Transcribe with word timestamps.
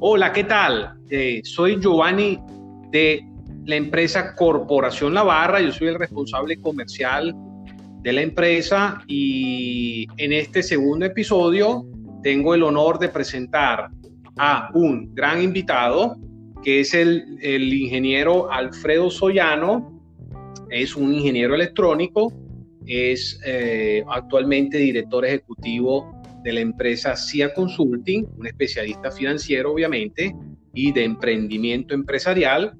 Hola, 0.00 0.32
¿qué 0.32 0.44
tal? 0.44 0.94
Eh, 1.10 1.40
soy 1.42 1.80
Giovanni 1.80 2.38
de 2.90 3.26
la 3.64 3.74
empresa 3.74 4.36
Corporación 4.36 5.12
La 5.12 5.24
Barra. 5.24 5.60
Yo 5.60 5.72
soy 5.72 5.88
el 5.88 5.98
responsable 5.98 6.60
comercial 6.60 7.34
de 8.02 8.12
la 8.12 8.22
empresa 8.22 9.02
y 9.08 10.06
en 10.18 10.32
este 10.32 10.62
segundo 10.62 11.04
episodio 11.04 11.84
tengo 12.22 12.54
el 12.54 12.62
honor 12.62 13.00
de 13.00 13.08
presentar 13.08 13.90
a 14.36 14.70
un 14.72 15.12
gran 15.14 15.42
invitado 15.42 16.16
que 16.62 16.80
es 16.80 16.94
el, 16.94 17.38
ingeniero 17.42 18.50
Alfredo 18.50 19.10
Soyano. 19.10 20.00
Es 20.70 20.96
un 20.96 21.14
ingeniero 21.14 21.54
electrónico, 21.54 22.32
es 22.86 23.40
eh, 23.46 24.04
actualmente 24.08 24.78
director 24.78 25.24
ejecutivo 25.24 26.12
de 26.42 26.52
la 26.52 26.60
empresa 26.60 27.16
CIA 27.16 27.54
Consulting, 27.54 28.26
un 28.36 28.46
especialista 28.46 29.10
financiero 29.10 29.72
obviamente, 29.72 30.34
y 30.74 30.92
de 30.92 31.04
emprendimiento 31.04 31.94
empresarial, 31.94 32.74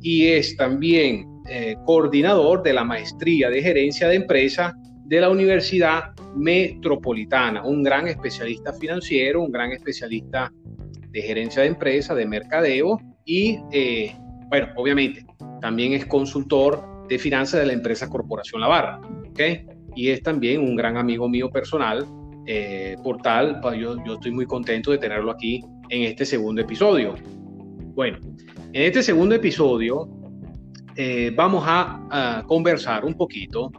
y 0.00 0.26
es 0.28 0.56
también 0.56 1.26
eh, 1.48 1.76
coordinador 1.84 2.62
de 2.62 2.72
la 2.72 2.84
maestría 2.84 3.50
de 3.50 3.62
gerencia 3.62 4.08
de 4.08 4.16
empresa 4.16 4.74
de 5.04 5.20
la 5.20 5.28
Universidad 5.28 6.12
Metropolitana, 6.36 7.64
un 7.64 7.82
gran 7.82 8.08
especialista 8.08 8.72
financiero, 8.72 9.42
un 9.42 9.52
gran 9.52 9.72
especialista 9.72 10.52
de 11.10 11.22
gerencia 11.22 11.62
de 11.62 11.68
empresa, 11.68 12.14
de 12.14 12.26
mercadeo, 12.26 12.98
y 13.24 13.58
eh, 13.72 14.16
bueno, 14.48 14.68
obviamente 14.76 15.24
también 15.60 15.92
es 15.92 16.06
consultor 16.06 17.06
de 17.08 17.18
finanzas 17.18 17.60
de 17.60 17.66
la 17.66 17.72
empresa 17.72 18.08
Corporación 18.08 18.60
La 18.60 18.68
Barra, 18.68 19.00
¿ok? 19.30 19.40
Y 19.94 20.08
es 20.08 20.22
también 20.22 20.60
un 20.60 20.76
gran 20.76 20.96
amigo 20.96 21.28
mío 21.28 21.50
personal 21.50 22.06
eh, 22.46 22.96
portal. 23.02 23.60
Yo, 23.78 23.96
yo 24.04 24.14
estoy 24.14 24.32
muy 24.32 24.46
contento 24.46 24.90
de 24.90 24.98
tenerlo 24.98 25.30
aquí 25.30 25.64
en 25.88 26.02
este 26.02 26.24
segundo 26.24 26.60
episodio. 26.60 27.14
Bueno, 27.94 28.18
en 28.72 28.82
este 28.82 29.02
segundo 29.02 29.34
episodio 29.34 30.08
eh, 30.96 31.32
vamos 31.34 31.64
a, 31.66 32.44
conversar 32.46 33.04
un 33.04 33.14
poquito, 33.14 33.70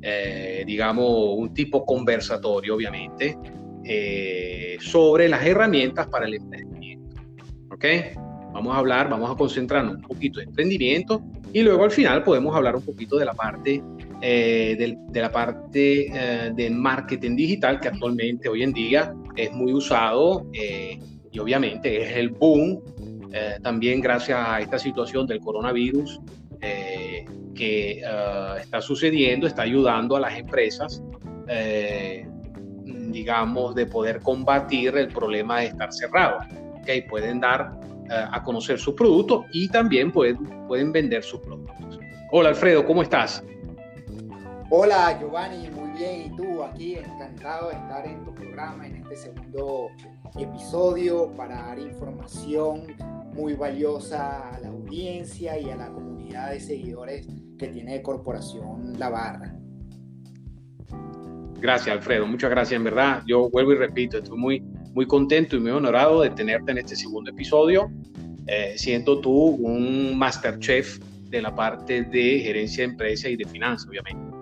eh, 0.00 0.64
digamos, 0.66 1.36
un 1.36 1.52
tipo 1.52 1.84
conversatorio, 1.84 2.74
obviamente, 2.74 3.36
sobre 4.80 5.28
las 5.28 5.44
herramientas 5.44 6.08
para 6.08 6.26
el 6.26 6.34
emprendimiento. 6.34 7.16
¿Ok? 7.70 7.84
Vamos 8.56 8.74
a 8.74 8.78
hablar, 8.78 9.10
vamos 9.10 9.30
a 9.30 9.34
concentrarnos 9.34 9.96
un 9.96 10.00
poquito 10.00 10.40
en 10.40 10.48
emprendimiento 10.48 11.22
y 11.52 11.60
luego 11.60 11.84
al 11.84 11.90
final 11.90 12.24
podemos 12.24 12.56
hablar 12.56 12.74
un 12.74 12.82
poquito 12.86 13.18
de 13.18 13.26
la 13.26 13.34
parte 13.34 13.82
eh, 14.22 14.96
de, 15.10 15.20
la 15.20 15.30
parte 15.30 16.06
eh, 16.06 16.52
de 16.54 16.70
marketing 16.70 17.36
digital 17.36 17.78
que 17.78 17.88
actualmente 17.88 18.48
hoy 18.48 18.62
en 18.62 18.72
día 18.72 19.14
es 19.36 19.52
muy 19.52 19.74
usado 19.74 20.46
eh, 20.54 20.98
y 21.30 21.38
obviamente 21.38 22.02
es 22.02 22.16
el 22.16 22.30
boom 22.30 22.80
también 23.62 24.00
gracias 24.00 24.38
a 24.42 24.58
esta 24.60 24.78
situación 24.78 25.26
del 25.26 25.40
coronavirus 25.40 26.18
que 27.54 28.02
está 28.58 28.80
sucediendo, 28.80 29.46
está 29.46 29.60
ayudando 29.60 30.16
a 30.16 30.20
las 30.20 30.38
empresas, 30.38 31.02
digamos, 32.86 33.74
de 33.74 33.84
poder 33.84 34.20
combatir 34.20 34.96
el 34.96 35.08
problema 35.08 35.60
de 35.60 35.66
estar 35.66 35.92
cerrado. 35.92 36.38
que 36.86 37.02
Pueden 37.02 37.40
dar 37.40 37.78
a 38.10 38.42
conocer 38.42 38.78
sus 38.78 38.94
productos 38.94 39.46
y 39.52 39.68
también 39.68 40.12
pueden, 40.12 40.38
pueden 40.66 40.92
vender 40.92 41.22
sus 41.22 41.40
productos. 41.40 41.98
Hola 42.32 42.50
Alfredo, 42.50 42.84
¿cómo 42.84 43.02
estás? 43.02 43.42
Hola 44.68 45.16
Giovanni, 45.20 45.70
muy 45.70 45.90
bien. 45.96 46.32
¿Y 46.32 46.36
tú? 46.36 46.62
Aquí 46.64 46.96
encantado 46.96 47.68
de 47.68 47.76
estar 47.76 48.04
en 48.04 48.24
tu 48.24 48.34
programa 48.34 48.86
en 48.86 48.96
este 48.96 49.16
segundo 49.16 49.90
episodio 50.36 51.32
para 51.36 51.62
dar 51.62 51.78
información 51.78 52.96
muy 53.32 53.54
valiosa 53.54 54.50
a 54.50 54.58
la 54.58 54.68
audiencia 54.68 55.56
y 55.58 55.70
a 55.70 55.76
la 55.76 55.92
comunidad 55.92 56.50
de 56.50 56.58
seguidores 56.58 57.28
que 57.58 57.68
tiene 57.68 58.02
Corporación 58.02 58.98
La 58.98 59.08
Barra. 59.08 59.54
Gracias 61.60 61.96
Alfredo, 61.96 62.26
muchas 62.26 62.50
gracias 62.50 62.76
en 62.76 62.84
verdad. 62.84 63.22
Yo 63.24 63.48
vuelvo 63.50 63.72
y 63.72 63.76
repito, 63.76 64.18
estoy 64.18 64.36
muy, 64.36 64.64
muy 64.96 65.06
contento 65.06 65.56
y 65.56 65.60
muy 65.60 65.72
honorado 65.72 66.22
de 66.22 66.30
tenerte 66.30 66.72
en 66.72 66.78
este 66.78 66.96
segundo 66.96 67.30
episodio, 67.30 67.92
eh, 68.46 68.72
siendo 68.78 69.20
tú 69.20 69.30
un 69.30 70.16
masterchef 70.16 70.98
de 71.28 71.42
la 71.42 71.54
parte 71.54 72.04
de 72.04 72.40
gerencia 72.40 72.82
de 72.82 72.92
empresa 72.92 73.28
y 73.28 73.36
de 73.36 73.44
finanzas, 73.44 73.86
obviamente. 73.90 74.34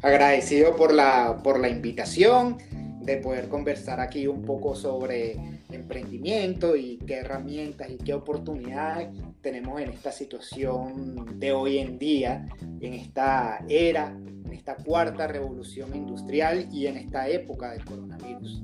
Agradecido 0.00 0.76
por 0.76 0.94
la, 0.94 1.40
por 1.42 1.58
la 1.58 1.68
invitación, 1.68 2.58
de 3.00 3.16
poder 3.16 3.48
conversar 3.48 3.98
aquí 3.98 4.28
un 4.28 4.42
poco 4.42 4.76
sobre 4.76 5.36
emprendimiento 5.72 6.76
y 6.76 6.98
qué 6.98 7.14
herramientas 7.14 7.90
y 7.90 7.96
qué 7.96 8.14
oportunidades 8.14 9.08
tenemos 9.40 9.80
en 9.80 9.88
esta 9.88 10.12
situación 10.12 11.38
de 11.40 11.50
hoy 11.50 11.78
en 11.78 11.98
día, 11.98 12.46
en 12.80 12.94
esta 12.94 13.64
era, 13.68 14.16
esta 14.60 14.76
cuarta 14.76 15.26
revolución 15.26 15.96
industrial 15.96 16.68
y 16.70 16.86
en 16.86 16.98
esta 16.98 17.26
época 17.28 17.72
del 17.72 17.84
coronavirus. 17.84 18.62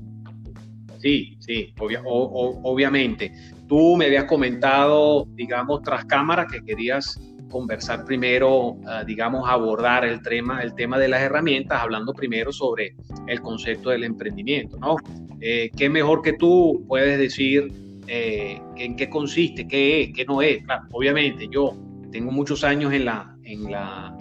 Sí, 0.99 1.37
sí, 1.39 1.73
obviamente. 1.79 3.31
Tú 3.67 3.95
me 3.97 4.05
habías 4.05 4.25
comentado, 4.25 5.25
digamos, 5.33 5.81
tras 5.81 6.05
cámara 6.05 6.45
que 6.47 6.63
querías 6.63 7.19
conversar 7.49 8.05
primero, 8.05 8.77
ah, 8.85 9.03
digamos, 9.05 9.49
abordar 9.49 10.05
el 10.05 10.21
tema, 10.21 10.61
el 10.61 10.75
tema 10.75 10.99
de 10.99 11.07
las 11.07 11.21
herramientas, 11.21 11.81
hablando 11.81 12.13
primero 12.13 12.51
sobre 12.51 12.95
el 13.27 13.41
concepto 13.41 13.89
del 13.89 14.03
emprendimiento, 14.03 14.77
¿no? 14.77 14.97
Eh, 15.39 15.71
¿Qué 15.75 15.89
mejor 15.89 16.21
que 16.21 16.33
tú 16.33 16.83
puedes 16.87 17.17
decir 17.17 17.71
eh, 18.07 18.61
en 18.75 18.95
qué 18.95 19.09
consiste, 19.09 19.67
qué 19.67 20.03
es, 20.03 20.13
qué 20.13 20.25
no 20.25 20.41
es? 20.41 20.59
obviamente, 20.91 21.47
yo 21.49 21.75
tengo 22.11 22.31
muchos 22.31 22.63
años 22.63 22.93
en 22.93 23.05
la, 23.05 23.35
en 23.43 23.71
la, 23.71 24.15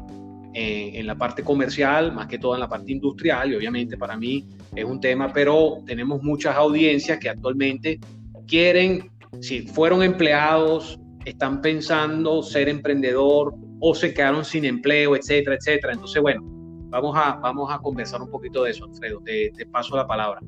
eh, 0.59 0.99
en 0.99 1.06
la 1.06 1.15
parte 1.17 1.44
comercial, 1.44 2.12
más 2.15 2.28
que 2.28 2.39
todo 2.39 2.55
en 2.55 2.61
la 2.61 2.67
parte 2.67 2.91
industrial, 2.91 3.53
y 3.53 3.56
obviamente 3.56 3.99
para 3.99 4.17
mí 4.17 4.43
es 4.75 4.87
un 4.87 4.99
tema, 4.99 5.31
pero 5.31 5.83
tenemos 5.84 6.22
muchas 6.22 6.56
audiencias 6.56 7.19
que 7.19 7.28
actualmente 7.28 8.00
quieren, 8.47 9.11
si 9.43 9.67
fueron 9.67 10.03
empleados, 10.03 10.99
están 11.27 11.61
pensando 11.61 12.43
ser 12.43 12.71
emprendedor 12.71 13.55
o 13.81 13.94
se 13.94 14.15
quedaron 14.15 14.47
sin 14.47 14.65
empleo, 14.65 15.15
etcétera, 15.15 15.56
etcétera. 15.56 15.93
Entonces, 15.93 16.22
bueno, 16.22 16.41
vamos 16.88 17.15
a, 17.19 17.34
vamos 17.34 17.71
a 17.71 17.78
conversar 17.78 18.23
un 18.23 18.31
poquito 18.31 18.62
de 18.62 18.71
eso, 18.71 18.87
Alfredo. 18.87 19.21
Te, 19.21 19.53
paso 19.71 19.94
la 19.94 20.06
palabra. 20.06 20.41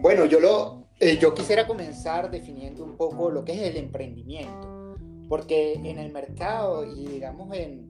Bueno, 0.00 0.24
yo, 0.24 0.40
lo, 0.40 0.88
eh, 0.98 1.18
yo 1.22 1.32
quisiera 1.34 1.68
comenzar 1.68 2.28
definiendo 2.28 2.82
un 2.82 2.96
poco 2.96 3.30
lo 3.30 3.44
que 3.44 3.52
es 3.52 3.70
el 3.70 3.76
emprendimiento, 3.76 4.96
porque 5.28 5.74
en 5.74 6.00
el 6.00 6.10
mercado 6.10 6.84
y 6.84 7.06
digamos 7.06 7.56
en, 7.56 7.89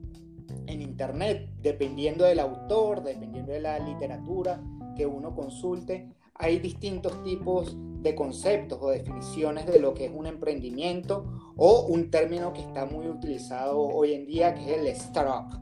en 0.71 0.81
Internet, 0.81 1.49
dependiendo 1.61 2.25
del 2.25 2.39
autor, 2.39 3.03
dependiendo 3.03 3.51
de 3.51 3.59
la 3.59 3.79
literatura 3.79 4.61
que 4.95 5.05
uno 5.05 5.35
consulte, 5.35 6.07
hay 6.35 6.59
distintos 6.59 7.23
tipos 7.23 7.75
de 8.01 8.15
conceptos 8.15 8.79
o 8.81 8.89
definiciones 8.89 9.67
de 9.67 9.79
lo 9.79 9.93
que 9.93 10.05
es 10.05 10.11
un 10.13 10.25
emprendimiento 10.25 11.25
o 11.55 11.85
un 11.87 12.09
término 12.09 12.51
que 12.53 12.61
está 12.61 12.85
muy 12.85 13.07
utilizado 13.07 13.79
hoy 13.79 14.13
en 14.13 14.25
día 14.25 14.55
que 14.55 14.73
es 14.73 14.79
el 14.79 14.87
startup. 14.87 15.59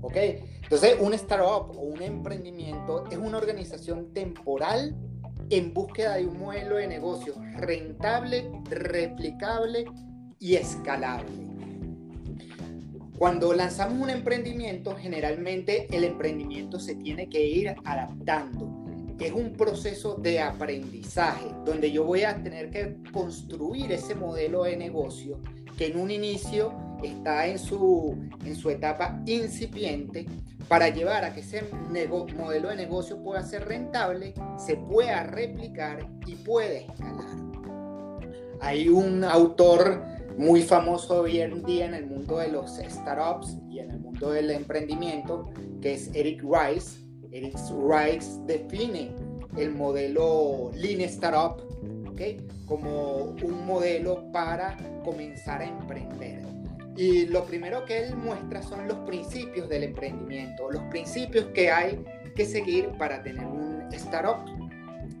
¿Ok? 0.00 0.16
Entonces, 0.62 0.96
un 1.00 1.12
startup 1.14 1.76
o 1.76 1.82
un 1.82 2.00
emprendimiento 2.00 3.04
es 3.10 3.18
una 3.18 3.36
organización 3.36 4.14
temporal 4.14 4.96
en 5.50 5.74
búsqueda 5.74 6.14
de 6.14 6.26
un 6.26 6.38
modelo 6.38 6.76
de 6.76 6.86
negocio 6.86 7.34
rentable, 7.58 8.50
replicable 8.70 9.84
y 10.38 10.54
escalable. 10.54 11.51
Cuando 13.22 13.54
lanzamos 13.54 14.02
un 14.02 14.10
emprendimiento, 14.10 14.96
generalmente 14.96 15.86
el 15.96 16.02
emprendimiento 16.02 16.80
se 16.80 16.96
tiene 16.96 17.28
que 17.28 17.46
ir 17.46 17.72
adaptando 17.84 18.82
es 19.20 19.30
un 19.30 19.52
proceso 19.52 20.16
de 20.16 20.40
aprendizaje 20.40 21.46
donde 21.64 21.92
yo 21.92 22.02
voy 22.02 22.24
a 22.24 22.42
tener 22.42 22.70
que 22.70 22.96
construir 23.12 23.92
ese 23.92 24.16
modelo 24.16 24.64
de 24.64 24.76
negocio 24.76 25.38
que 25.78 25.86
en 25.86 26.00
un 26.00 26.10
inicio 26.10 26.72
está 27.04 27.46
en 27.46 27.60
su, 27.60 28.18
en 28.44 28.56
su 28.56 28.70
etapa 28.70 29.22
incipiente 29.26 30.26
para 30.66 30.88
llevar 30.88 31.24
a 31.24 31.32
que 31.32 31.42
ese 31.42 31.62
modelo 32.36 32.70
de 32.70 32.74
negocio 32.74 33.22
pueda 33.22 33.44
ser 33.44 33.68
rentable, 33.68 34.34
se 34.58 34.74
pueda 34.74 35.22
replicar 35.22 36.08
y 36.26 36.34
pueda 36.34 36.80
escalar. 36.80 37.36
Hay 38.60 38.88
un 38.88 39.22
autor 39.22 40.02
muy 40.36 40.62
famoso 40.62 41.22
hoy 41.22 41.40
en 41.40 41.62
día 41.64 41.86
en 41.86 41.94
el 41.94 42.06
mundo 42.06 42.38
de 42.38 42.48
los 42.48 42.76
startups 42.76 43.56
y 43.70 43.80
en 43.80 43.90
el 43.90 44.00
mundo 44.00 44.30
del 44.30 44.50
emprendimiento, 44.50 45.50
que 45.80 45.94
es 45.94 46.10
Eric 46.14 46.42
Rice, 46.42 46.98
Eric 47.32 47.56
Rice 47.88 48.40
define 48.46 49.14
el 49.56 49.74
modelo 49.74 50.70
Lean 50.74 51.00
Startup 51.02 51.62
como 52.66 53.34
un 53.42 53.66
modelo 53.66 54.30
para 54.32 54.76
comenzar 55.04 55.62
a 55.62 55.64
emprender. 55.66 56.42
Y 56.96 57.26
lo 57.26 57.44
primero 57.44 57.84
que 57.84 58.04
él 58.04 58.16
muestra 58.16 58.62
son 58.62 58.86
los 58.86 58.98
principios 58.98 59.68
del 59.68 59.84
emprendimiento, 59.84 60.70
los 60.70 60.82
principios 60.84 61.46
que 61.46 61.70
hay 61.70 62.04
que 62.36 62.44
seguir 62.44 62.88
para 62.98 63.22
tener 63.22 63.46
un 63.46 63.88
startup. 63.92 64.44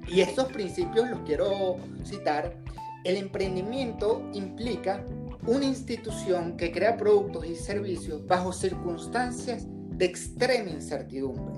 Y 0.06 0.20
estos 0.20 0.52
principios 0.52 1.08
los 1.08 1.20
quiero 1.20 1.76
citar. 2.04 2.54
El 3.04 3.16
emprendimiento 3.16 4.30
implica 4.32 5.04
una 5.46 5.64
institución 5.64 6.56
que 6.56 6.70
crea 6.70 6.96
productos 6.96 7.46
y 7.46 7.56
servicios 7.56 8.24
bajo 8.26 8.52
circunstancias 8.52 9.66
de 9.68 10.04
extrema 10.04 10.70
incertidumbre. 10.70 11.54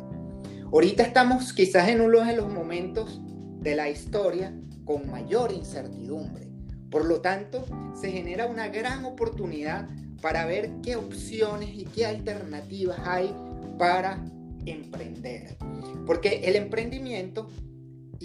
Ahorita 0.72 1.02
estamos 1.02 1.52
quizás 1.52 1.88
en 1.88 2.00
uno 2.00 2.24
de 2.24 2.34
los 2.36 2.50
momentos 2.50 3.20
de 3.60 3.76
la 3.76 3.90
historia 3.90 4.54
con 4.84 5.10
mayor 5.10 5.52
incertidumbre. 5.52 6.48
Por 6.90 7.04
lo 7.04 7.20
tanto, 7.20 7.64
se 7.94 8.10
genera 8.10 8.46
una 8.46 8.68
gran 8.68 9.04
oportunidad 9.04 9.88
para 10.22 10.46
ver 10.46 10.70
qué 10.82 10.96
opciones 10.96 11.70
y 11.74 11.84
qué 11.84 12.06
alternativas 12.06 12.98
hay 13.04 13.34
para 13.78 14.24
emprender. 14.64 15.56
Porque 16.06 16.40
el 16.44 16.56
emprendimiento 16.56 17.48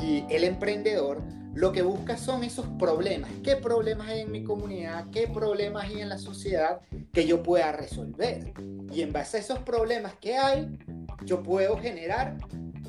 y 0.01 0.25
el 0.29 0.43
emprendedor 0.43 1.21
lo 1.53 1.71
que 1.71 1.81
busca 1.81 2.17
son 2.17 2.43
esos 2.43 2.65
problemas. 2.77 3.29
¿Qué 3.43 3.55
problemas 3.55 4.07
hay 4.07 4.21
en 4.21 4.31
mi 4.31 4.43
comunidad? 4.43 5.09
¿Qué 5.11 5.27
problemas 5.27 5.85
hay 5.85 6.01
en 6.01 6.09
la 6.09 6.17
sociedad 6.17 6.81
que 7.11 7.25
yo 7.25 7.43
pueda 7.43 7.71
resolver? 7.71 8.53
Y 8.91 9.01
en 9.01 9.11
base 9.11 9.37
a 9.37 9.39
esos 9.41 9.59
problemas 9.59 10.13
que 10.21 10.37
hay, 10.37 10.77
yo 11.25 11.43
puedo 11.43 11.77
generar 11.77 12.37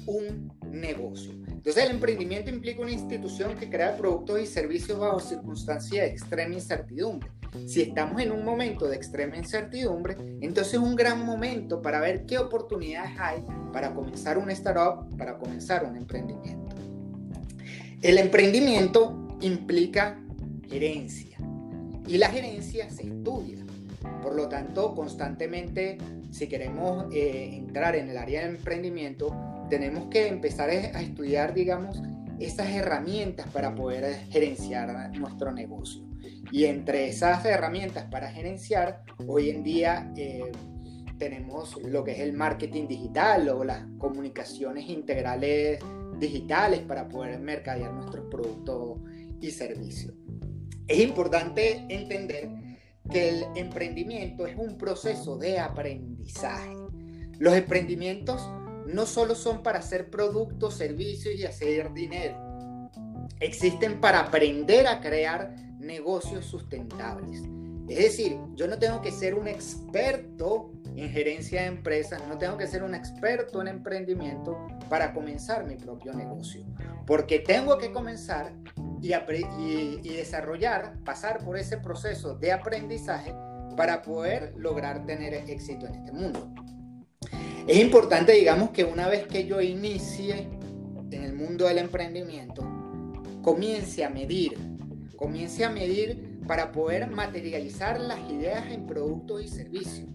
un 0.06 0.52
negocio. 0.70 1.32
Entonces 1.48 1.84
el 1.84 1.90
emprendimiento 1.90 2.50
implica 2.50 2.80
una 2.80 2.92
institución 2.92 3.54
que 3.56 3.68
crea 3.68 3.96
productos 3.96 4.40
y 4.40 4.46
servicios 4.46 4.98
bajo 4.98 5.20
circunstancias 5.20 6.06
de 6.06 6.12
extrema 6.12 6.54
incertidumbre. 6.54 7.30
Si 7.66 7.82
estamos 7.82 8.22
en 8.22 8.30
un 8.30 8.44
momento 8.44 8.88
de 8.88 8.96
extrema 8.96 9.36
incertidumbre, 9.36 10.16
entonces 10.40 10.74
es 10.74 10.80
un 10.80 10.94
gran 10.94 11.24
momento 11.24 11.82
para 11.82 12.00
ver 12.00 12.24
qué 12.24 12.38
oportunidades 12.38 13.18
hay 13.18 13.44
para 13.72 13.92
comenzar 13.92 14.38
una 14.38 14.52
startup, 14.52 15.16
para 15.18 15.36
comenzar 15.36 15.84
un 15.84 15.96
emprendimiento. 15.96 16.69
El 18.02 18.16
emprendimiento 18.16 19.36
implica 19.42 20.18
gerencia 20.70 21.36
y 22.06 22.16
la 22.16 22.30
gerencia 22.30 22.88
se 22.88 23.02
estudia. 23.02 23.58
Por 24.22 24.34
lo 24.34 24.48
tanto, 24.48 24.94
constantemente, 24.94 25.98
si 26.30 26.46
queremos 26.46 27.12
eh, 27.12 27.50
entrar 27.52 27.96
en 27.96 28.08
el 28.08 28.16
área 28.16 28.40
de 28.40 28.56
emprendimiento, 28.56 29.36
tenemos 29.68 30.06
que 30.06 30.28
empezar 30.28 30.70
a 30.70 31.02
estudiar, 31.02 31.52
digamos, 31.52 32.00
esas 32.38 32.70
herramientas 32.70 33.46
para 33.48 33.74
poder 33.74 34.20
gerenciar 34.30 35.10
nuestro 35.18 35.52
negocio. 35.52 36.02
Y 36.50 36.64
entre 36.64 37.06
esas 37.06 37.44
herramientas 37.44 38.06
para 38.10 38.30
gerenciar, 38.30 39.02
hoy 39.26 39.50
en 39.50 39.62
día 39.62 40.10
eh, 40.16 40.50
tenemos 41.18 41.76
lo 41.82 42.02
que 42.02 42.12
es 42.12 42.20
el 42.20 42.32
marketing 42.32 42.88
digital 42.88 43.46
o 43.50 43.62
las 43.62 43.84
comunicaciones 43.98 44.88
integrales 44.88 45.80
digitales 46.20 46.80
para 46.80 47.08
poder 47.08 47.40
mercadear 47.40 47.92
nuestros 47.92 48.26
productos 48.30 48.98
y 49.40 49.50
servicios. 49.50 50.14
Es 50.86 51.00
importante 51.00 51.84
entender 51.88 52.48
que 53.10 53.28
el 53.28 53.44
emprendimiento 53.56 54.46
es 54.46 54.56
un 54.56 54.76
proceso 54.76 55.36
de 55.36 55.58
aprendizaje. 55.58 56.76
Los 57.38 57.54
emprendimientos 57.54 58.48
no 58.86 59.06
solo 59.06 59.34
son 59.34 59.62
para 59.62 59.78
hacer 59.78 60.10
productos, 60.10 60.74
servicios 60.74 61.34
y 61.34 61.44
hacer 61.44 61.92
dinero. 61.92 62.36
Existen 63.40 64.00
para 64.00 64.20
aprender 64.20 64.86
a 64.86 65.00
crear 65.00 65.54
negocios 65.78 66.44
sustentables. 66.44 67.42
Es 67.90 67.98
decir, 67.98 68.38
yo 68.54 68.68
no 68.68 68.78
tengo 68.78 69.02
que 69.02 69.10
ser 69.10 69.34
un 69.34 69.48
experto 69.48 70.70
en 70.94 71.10
gerencia 71.10 71.62
de 71.62 71.66
empresas, 71.66 72.22
no 72.28 72.38
tengo 72.38 72.56
que 72.56 72.68
ser 72.68 72.84
un 72.84 72.94
experto 72.94 73.60
en 73.60 73.66
emprendimiento 73.66 74.68
para 74.88 75.12
comenzar 75.12 75.66
mi 75.66 75.74
propio 75.74 76.14
negocio. 76.14 76.64
Porque 77.04 77.40
tengo 77.40 77.78
que 77.78 77.90
comenzar 77.90 78.52
y, 79.02 79.12
y, 79.12 80.00
y 80.04 80.14
desarrollar, 80.14 81.02
pasar 81.04 81.44
por 81.44 81.58
ese 81.58 81.78
proceso 81.78 82.36
de 82.36 82.52
aprendizaje 82.52 83.34
para 83.76 84.02
poder 84.02 84.52
lograr 84.56 85.04
tener 85.04 85.34
éxito 85.34 85.88
en 85.88 85.96
este 85.96 86.12
mundo. 86.12 86.54
Es 87.66 87.78
importante, 87.78 88.32
digamos, 88.32 88.70
que 88.70 88.84
una 88.84 89.08
vez 89.08 89.26
que 89.26 89.46
yo 89.46 89.60
inicie 89.60 90.48
en 91.10 91.24
el 91.24 91.34
mundo 91.34 91.66
del 91.66 91.78
emprendimiento, 91.78 92.62
comience 93.42 94.04
a 94.04 94.10
medir, 94.10 94.56
comience 95.16 95.64
a 95.64 95.70
medir 95.70 96.29
para 96.50 96.72
poder 96.72 97.08
materializar 97.08 98.00
las 98.00 98.18
ideas 98.28 98.72
en 98.72 98.84
productos 98.84 99.40
y 99.40 99.46
servicios. 99.46 100.08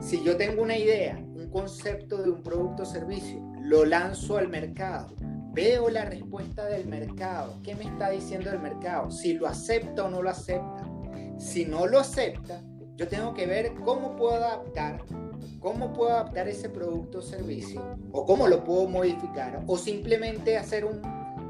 Si 0.00 0.24
yo 0.24 0.38
tengo 0.38 0.62
una 0.62 0.78
idea, 0.78 1.18
un 1.18 1.50
concepto 1.50 2.22
de 2.22 2.30
un 2.30 2.42
producto 2.42 2.84
o 2.84 2.86
servicio, 2.86 3.42
lo 3.60 3.84
lanzo 3.84 4.38
al 4.38 4.48
mercado, 4.48 5.14
veo 5.52 5.90
la 5.90 6.06
respuesta 6.06 6.64
del 6.64 6.86
mercado, 6.86 7.60
qué 7.62 7.74
me 7.74 7.84
está 7.84 8.08
diciendo 8.08 8.50
el 8.50 8.58
mercado, 8.60 9.10
si 9.10 9.34
lo 9.34 9.46
acepta 9.46 10.04
o 10.04 10.08
no 10.08 10.22
lo 10.22 10.30
acepta. 10.30 10.88
Si 11.38 11.66
no 11.66 11.86
lo 11.86 11.98
acepta, 11.98 12.62
yo 12.96 13.06
tengo 13.06 13.34
que 13.34 13.46
ver 13.46 13.74
cómo 13.84 14.16
puedo 14.16 14.36
adaptar 14.36 15.04
cómo 15.60 15.92
puedo 15.92 16.10
adaptar 16.10 16.48
ese 16.48 16.70
producto 16.70 17.18
o 17.18 17.22
servicio 17.22 17.98
o 18.10 18.24
cómo 18.24 18.48
lo 18.48 18.64
puedo 18.64 18.88
modificar 18.88 19.62
o 19.66 19.76
simplemente 19.76 20.56
hacer 20.56 20.84
un 20.84 21.00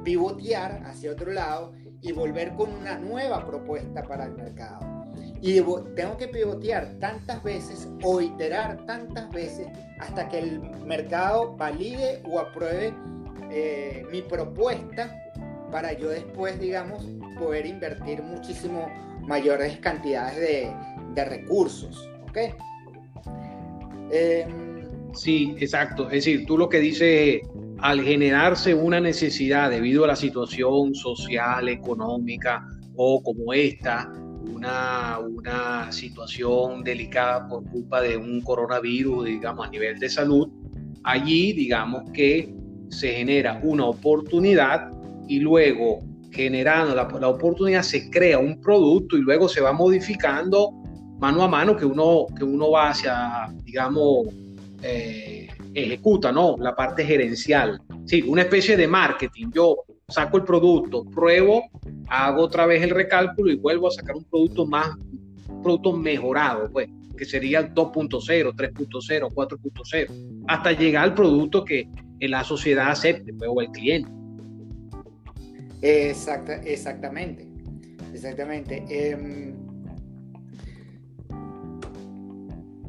pivotear 0.03 0.83
hacia 0.85 1.13
otro 1.13 1.33
lado 1.33 1.73
y 2.03 2.13
volver 2.13 2.53
con 2.55 2.73
una 2.73 2.99
nueva 2.99 3.47
propuesta 3.47 4.03
para 4.03 4.27
el 4.27 4.33
mercado. 4.33 4.81
Y 5.41 5.61
tengo 5.97 6.17
que 6.19 6.29
pivotear 6.29 6.87
tantas 7.01 7.43
veces 7.43 7.89
o 8.05 8.21
iterar 8.21 8.85
tantas 8.87 9.31
veces 9.31 9.67
hasta 9.99 10.29
que 10.29 10.39
el 10.39 10.61
mercado 10.85 11.57
valide 11.57 12.23
o 12.31 12.39
apruebe 12.39 12.95
eh, 13.51 14.07
mi 14.11 14.23
propuesta 14.23 15.11
para 15.71 15.93
yo 15.95 16.11
después, 16.11 16.61
digamos, 16.61 17.05
poder 17.39 17.67
invertir 17.67 18.23
muchísimo 18.23 18.89
mayores 19.23 19.79
cantidades 19.79 20.37
de, 21.15 21.25
recursos. 21.25 22.09
¿ok? 22.29 22.39
Em, 24.11 24.72
sí, 25.15 25.55
exacto. 25.59 26.07
Es 26.07 26.25
decir, 26.25 26.47
tú 26.47 26.59
lo 26.59 26.69
que 26.69 26.81
dices, 26.81 27.43
al 27.79 28.03
generarse 28.03 28.75
una 28.75 29.01
necesidad 29.01 29.71
debido 29.71 30.05
a 30.05 30.09
la 30.09 30.17
situación 30.17 30.95
social, 30.95 31.69
económica 31.69 32.67
o 32.97 33.23
como 33.23 33.53
esta, 33.53 34.13
una, 34.55 35.19
una 35.19 35.91
situación 35.93 36.83
delicada 36.83 37.49
por 37.49 37.65
culpa 37.71 38.01
de 38.01 38.17
un 38.17 38.41
coronavirus, 38.43 39.25
digamos, 39.27 39.67
a 39.67 39.71
nivel 39.71 39.99
de 39.99 40.09
salud, 40.09 40.49
allí, 41.05 41.53
digamos 41.53 42.11
que 42.13 42.55
se 42.89 43.13
genera 43.13 43.61
una 43.63 43.87
oportunidad 43.87 44.91
y 45.27 45.41
luego 45.41 46.01
generando 46.31 46.95
la, 46.95 47.09
la, 47.21 47.29
oportunidad 47.29 47.83
se 47.83 48.11
crea 48.11 48.39
un 48.39 48.61
producto 48.61 49.17
y 49.17 49.21
luego 49.21 49.49
se 49.49 49.61
va 49.61 49.73
modificando 49.73 50.73
mano 51.19 51.43
a 51.43 51.49
mano 51.49 51.77
que 51.77 51.85
uno, 51.85 52.27
que 52.37 52.43
uno 52.43 52.71
va 52.73 52.91
hacia, 52.91 53.47
digamos, 53.65 54.27
eh, 54.83 55.49
ejecuta, 55.75 56.33
¿no? 56.33 56.57
La 56.59 56.75
parte 56.75 57.05
gerencial. 57.05 57.81
Sí, 58.05 58.23
una 58.27 58.43
especie 58.43 58.77
de 58.77 58.89
marketing. 58.89 59.51
Yo 59.55 59.85
saco 60.09 60.37
el 60.39 60.45
producto, 60.45 61.05
pruebo, 61.05 61.65
hago 62.09 62.43
otra 62.43 62.67
vez 62.67 62.83
el 62.83 62.91
recálculo 62.91 63.51
y 63.51 63.57
vuelvo 63.57 63.89
a 63.89 63.91
sacar 63.91 64.17
un 64.17 64.25
producto 64.25 64.67
más, 64.67 64.97
un 65.49 65.63
producto 65.63 65.93
mejorado, 65.93 66.71
pues, 66.71 66.89
que 67.17 67.25
sería 67.25 67.61
el 67.61 67.73
2.0, 67.73 68.53
3.0, 68.55 69.33
4.0, 69.33 70.45
hasta 70.49 70.73
llegar 70.73 71.05
al 71.05 71.15
producto 71.15 71.65
que 71.65 71.89
la 72.21 72.45
sociedad 72.45 72.91
acepte, 72.91 73.33
pues, 73.33 73.51
o 73.53 73.61
el 73.61 73.69
cliente. 73.69 74.11
Exacta, 75.81 76.57
exactamente, 76.63 77.49
exactamente. 78.13 78.85
Em, 78.89 79.62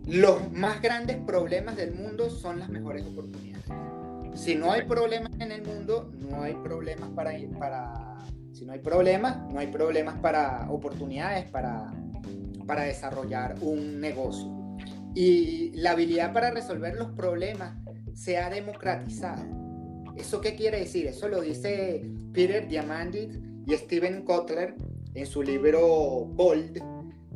los 0.08 0.52
más 0.52 0.82
grandes 0.82 1.18
problemas 1.18 1.76
del 1.78 1.94
mundo 1.94 2.30
son 2.30 2.60
las 2.60 2.70
mejores 2.70 3.06
oportunidades. 3.06 3.66
Si 4.36 4.56
no 4.56 4.72
hay 4.72 4.84
problemas 4.84 5.32
en 5.40 5.52
el 5.52 5.62
mundo, 5.64 6.12
no 6.30 6.42
hay 6.42 6.56
problemas 6.56 7.10
para, 7.12 7.32
para 7.58 8.18
si 8.52 8.66
no 8.66 8.74
hay 8.74 8.80
problemas, 8.80 9.38
no 9.52 9.60
hay 9.60 9.68
problemas 9.68 10.18
para 10.20 10.68
oportunidades 10.70 11.50
para, 11.50 11.92
para 12.66 12.84
desarrollar 12.84 13.56
un 13.62 14.02
negocio. 14.02 14.52
Y 15.16 15.72
la 15.76 15.92
habilidad 15.92 16.34
para 16.34 16.52
resolver 16.52 16.96
los 16.96 17.12
problemas 17.12 17.78
se 18.14 18.38
ha 18.38 18.50
democratizado. 18.50 19.44
¿Eso 20.16 20.42
qué 20.42 20.56
quiere 20.56 20.80
decir? 20.80 21.08
Eso 21.08 21.28
lo 21.28 21.42
dice 21.42 22.04
Peter 22.34 22.68
Diamandis 22.68 23.30
y 23.66 23.74
Steven 23.74 24.24
Kotler 24.24 24.76
en 25.14 25.26
su 25.26 25.44
libro 25.44 26.26
Bold, 26.26 26.82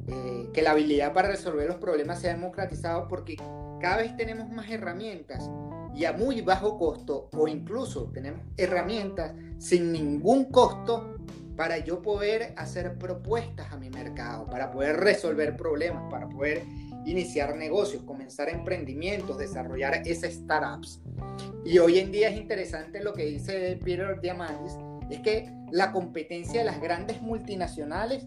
eh, 0.08 0.50
que 0.54 0.62
la 0.62 0.72
habilidad 0.72 1.14
para 1.14 1.30
resolver 1.30 1.68
los 1.68 1.78
problemas 1.78 2.22
se 2.22 2.30
ha 2.30 2.34
democratizado 2.34 3.08
porque 3.08 3.36
cada 3.80 3.98
vez 3.98 4.16
tenemos 4.16 4.50
más 4.50 4.70
herramientas 4.70 5.50
y 5.94 6.06
a 6.06 6.14
muy 6.14 6.42
bajo 6.42 6.78
costo 6.78 7.30
o 7.34 7.48
incluso 7.48 8.12
tenemos 8.14 8.42
herramientas 8.56 9.34
sin 9.58 9.92
ningún 9.92 10.46
costo 10.46 11.18
para 11.56 11.80
yo 11.80 12.02
poder 12.02 12.54
hacer 12.56 12.98
propuestas 12.98 13.72
a 13.72 13.78
mi 13.78 13.90
mercado, 13.90 14.46
para 14.46 14.72
poder 14.72 14.98
resolver 14.98 15.58
problemas, 15.58 16.04
para 16.10 16.30
poder 16.30 16.64
iniciar 17.06 17.56
negocios, 17.56 18.04
comenzar 18.04 18.48
emprendimientos, 18.50 19.38
desarrollar 19.40 20.04
esas 20.06 20.34
startups. 20.34 21.02
Y 21.66 21.80
hoy 21.80 22.00
en 22.00 22.12
día 22.12 22.30
es 22.30 22.38
interesante 22.38 23.04
lo 23.04 23.14
que 23.14 23.26
dice 23.26 23.80
Peter 23.84 24.22
Diamandis, 24.22 24.74
es 25.10 25.20
que 25.22 25.52
la 25.72 25.92
competencia 25.92 26.60
de 26.60 26.66
las 26.66 26.80
grandes 26.80 27.22
multinacionales 27.22 28.26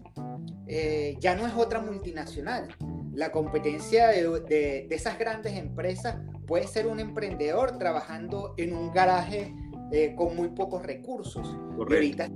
eh, 0.73 1.17
ya 1.19 1.35
no 1.35 1.45
es 1.45 1.53
otra 1.53 1.81
multinacional. 1.81 2.69
La 3.13 3.33
competencia 3.33 4.07
de, 4.07 4.87
esas 4.89 5.19
grandes 5.19 5.57
empresas 5.57 6.15
puede 6.47 6.65
ser 6.65 6.87
un 6.87 7.01
emprendedor 7.01 7.77
trabajando 7.77 8.53
en 8.55 8.73
un 8.73 8.89
garaje 8.93 9.53
eh, 9.91 10.15
con 10.15 10.33
muy 10.33 10.47
pocos 10.47 10.81
recursos. 10.83 11.45
ahorita 11.77 12.29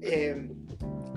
eh, 0.00 0.48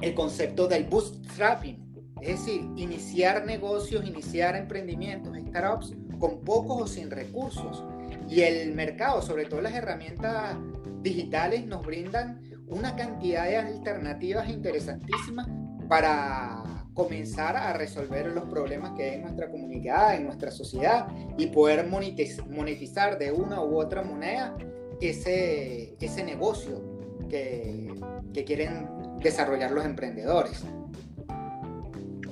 el 0.01 0.13
concepto 0.13 0.67
del 0.67 0.83
bootstrapping, 0.83 2.05
es 2.19 2.39
decir, 2.39 2.69
iniciar 2.75 3.45
negocios, 3.45 4.05
iniciar 4.05 4.57
emprendimientos, 4.57 5.37
startups 5.37 5.95
con 6.19 6.41
pocos 6.41 6.81
o 6.81 6.87
sin 6.87 7.09
recursos. 7.09 7.81
Y 8.29 8.41
el 8.41 8.75
mercado, 8.75 9.21
sobre 9.21 9.45
todo 9.45 9.61
las 9.61 9.73
herramientas 9.73 10.57
digitales, 11.01 11.65
nos 11.65 11.85
brindan 11.85 12.41
una 12.67 12.93
cantidad 12.97 13.45
de 13.45 13.55
alternativas 13.55 14.49
interesantísimas 14.49 15.47
para 15.87 16.63
comenzar 16.93 17.57
a 17.57 17.73
resolver 17.73 18.27
los 18.27 18.45
problemas 18.45 18.91
que 18.91 19.03
hay 19.03 19.15
en 19.15 19.21
nuestra 19.23 19.49
comunidad, 19.49 20.15
en 20.15 20.25
nuestra 20.25 20.51
sociedad 20.51 21.07
y 21.37 21.47
poder 21.47 21.85
monetizar 21.87 23.17
de 23.17 23.31
una 23.31 23.61
u 23.61 23.79
otra 23.79 24.01
moneda 24.01 24.55
ese, 25.01 25.95
ese 25.99 26.23
negocio 26.23 26.81
que, 27.29 27.93
que 28.33 28.45
quieren 28.45 28.87
desarrollar 29.19 29.71
los 29.71 29.83
emprendedores. 29.83 30.63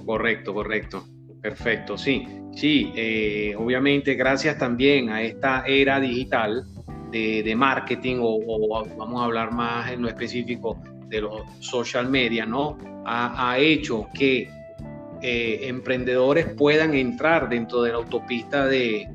Correcto, 0.05 0.53
correcto. 0.53 1.03
Perfecto, 1.41 1.98
sí. 1.98 2.25
Sí, 2.53 2.91
eh, 2.95 3.53
obviamente 3.57 4.13
gracias 4.13 4.57
también 4.57 5.10
a 5.10 5.22
esta 5.22 5.65
era 5.67 6.00
digital 6.00 6.65
de, 7.12 7.53
marketing 7.55 8.17
o, 8.22 8.86
vamos 8.98 9.22
a 9.22 9.25
hablar 9.25 9.51
más 9.51 9.91
en 9.91 10.01
lo 10.01 10.07
específico 10.07 10.79
de 11.10 11.22
los 11.22 11.41
social 11.60 12.10
media, 12.10 12.45
¿no? 12.45 12.77
Ha, 13.05 13.57
hecho 13.60 14.07
que 14.13 14.50
eh, 15.22 15.60
emprendedores 15.63 16.48
puedan 16.48 16.93
entrar 16.93 17.50
dentro 17.50 17.81
de 17.81 17.91
la 17.91 17.98
autopista 17.98 18.65
de, 18.65 19.07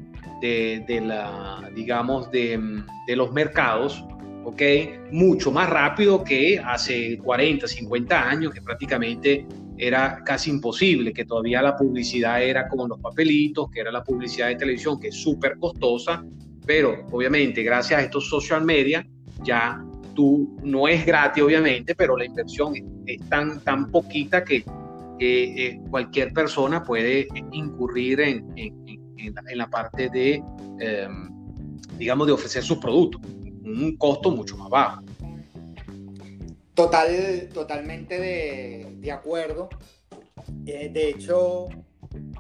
digamos, 1.75 2.30
de 2.30 2.83
los 3.16 3.33
mercados 3.33 4.04
¿ok? 4.49 4.62
Mucho 5.12 5.52
más 5.52 5.68
rápido 5.68 6.25
que 6.25 6.59
hace 6.59 7.18
40, 7.18 7.66
50 7.66 8.30
años, 8.30 8.54
que 8.54 8.62
prácticamente 8.62 9.47
era 9.76 10.23
casi 10.25 10.50
imposible, 10.50 11.12
que 11.12 11.26
todavía 11.26 11.61
la 11.61 11.76
publicidad 11.76 12.42
era 12.42 12.66
como 12.66 12.88
los 12.88 12.99
papelitos, 12.99 13.71
que 13.71 13.80
era 13.80 13.92
la 13.92 14.02
publicidad 14.02 14.49
de 14.49 14.57
televisión, 14.57 14.99
que 14.99 15.09
es 15.09 15.14
súper 15.14 15.59
costosa, 15.59 16.25
pero 16.64 17.07
obviamente 17.11 17.62
gracias 17.62 18.00
a 18.00 18.04
estos 18.04 18.28
social 18.28 18.64
media 18.64 19.07
ya 19.45 19.85
no 20.62 20.88
es 20.88 21.06
gratis 21.06 21.42
obviamente, 21.42 21.94
pero 21.94 22.16
la 22.16 22.25
inversión 22.25 22.75
es, 23.06 23.20
tan, 23.28 23.60
tan 23.60 23.90
poquita 23.90 24.44
que 24.44 24.64
eh, 25.20 25.80
cualquier 25.90 26.32
persona 26.32 26.82
puede 26.82 27.26
incurrir 27.52 28.20
en, 28.20 28.44
en, 28.56 29.58
la, 29.58 29.68
parte 29.68 30.08
de, 30.08 30.42
em, 30.80 31.30
digamos, 31.96 32.26
de 32.26 32.32
ofrecer 32.32 32.62
sus 32.62 32.78
productos 32.78 33.20
un 33.64 33.96
costo 33.96 34.30
mucho 34.30 34.56
más 34.56 34.70
bajo. 34.70 35.02
Total, 36.75 37.48
totalmente 37.52 38.18
de, 38.18 39.12
acuerdo. 39.12 39.68
Eh, 40.64 40.90
de 40.92 41.08
hecho, 41.10 41.66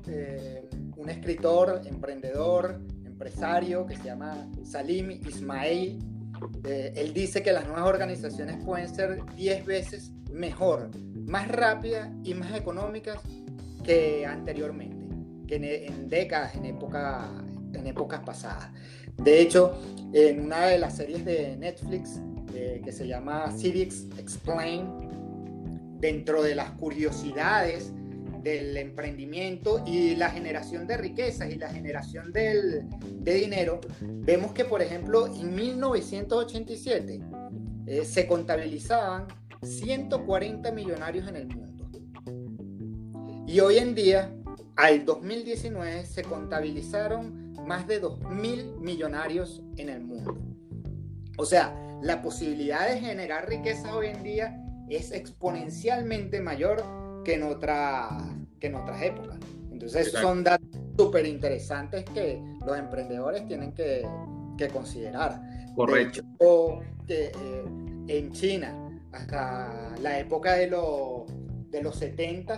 eh, 0.06 0.68
un 0.96 1.10
escritor, 1.10 1.82
emprendedor, 1.84 2.80
empresario 3.04 3.86
que 3.86 3.96
se 3.96 4.04
llama 4.04 4.48
Salim 4.64 5.10
Ismail, 5.10 5.98
eh, 6.64 6.92
él 6.96 7.12
dice 7.12 7.42
que 7.42 7.52
las 7.52 7.66
nuevas 7.66 7.84
organizaciones 7.84 8.56
pueden 8.64 8.92
ser 8.92 9.20
10 9.36 9.66
veces 9.66 10.12
mejor, 10.32 10.90
más 11.14 11.48
rápidas 11.48 12.10
y 12.24 12.34
más 12.34 12.54
económicas 12.54 13.18
que 13.84 14.26
anteriormente, 14.26 14.96
que 15.46 15.86
en, 15.86 16.08
décadas, 16.08 16.54
en, 16.54 16.66
época, 16.66 17.28
en 17.72 17.86
épocas 17.86 18.20
pasadas. 18.20 18.70
De 19.16 19.40
hecho, 19.40 19.78
en 20.12 20.40
una 20.40 20.66
de 20.66 20.78
las 20.78 20.96
series 20.96 21.24
de 21.24 21.56
Netflix 21.56 22.20
eh, 22.54 22.80
que 22.84 22.92
se 22.92 23.06
llama 23.06 23.50
Civics 23.52 24.06
Explain, 24.18 25.08
dentro 26.00 26.42
de 26.42 26.54
las 26.54 26.70
curiosidades 26.72 27.92
del 28.42 28.76
emprendimiento 28.76 29.82
y 29.86 30.16
la 30.16 30.30
generación 30.30 30.86
de 30.86 30.96
riquezas 30.96 31.50
y 31.50 31.56
la 31.56 31.68
generación 31.68 32.32
de 32.32 32.84
dinero, 33.22 33.80
vemos 34.00 34.52
que, 34.52 34.64
por 34.64 34.82
ejemplo, 34.82 35.26
en 35.26 35.54
1987 35.54 37.20
eh, 37.86 38.04
se 38.04 38.26
contabilizaban 38.26 39.26
140 39.62 40.72
millonarios 40.72 41.28
en 41.28 41.36
el 41.36 41.48
mundo. 41.48 41.84
Y 43.46 43.60
hoy 43.60 43.78
en 43.78 43.94
día, 43.94 44.34
al 44.76 45.04
2019, 45.04 46.04
se 46.04 46.22
contabilizaron 46.22 47.54
más 47.66 47.86
de 47.86 48.02
2.000 48.02 48.78
millonarios 48.78 49.62
en 49.76 49.88
el 49.88 50.02
mundo. 50.02 50.38
O 51.38 51.44
sea, 51.44 51.74
la 52.02 52.20
posibilidad 52.20 52.88
de 52.88 53.00
generar 53.00 53.48
riqueza 53.48 53.94
hoy 53.96 54.08
en 54.08 54.22
día 54.22 54.64
es 54.88 55.12
exponencialmente 55.12 56.40
mayor 56.40 56.84
que 57.28 57.34
en, 57.34 57.42
otra, 57.42 58.08
que 58.58 58.68
en 58.68 58.76
otras 58.76 59.02
épocas. 59.02 59.36
Entonces 59.70 60.12
son 60.12 60.42
datos 60.42 60.66
súper 60.96 61.26
interesantes 61.26 62.02
que 62.06 62.42
los 62.64 62.78
emprendedores 62.78 63.46
tienen 63.46 63.74
que, 63.74 64.08
considerar. 64.72 65.38
Correcto. 65.76 66.22
Eh, 67.06 67.32
en 68.08 68.32
China, 68.32 68.98
hasta 69.12 69.94
la 70.00 70.18
época 70.18 70.54
de, 70.54 70.68
de 70.68 71.82
los 71.82 71.96
70, 71.96 72.56